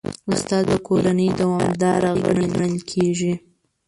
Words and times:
استاد 0.33 0.63
د 0.71 0.73
کورنۍ 0.87 1.29
دوامدار 1.41 2.01
غړی 2.23 2.45
ګڼل 2.53 2.75
کېږي. 2.91 3.33